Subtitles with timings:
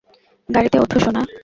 [0.49, 1.21] গাড়িতে উঠো, সোনা।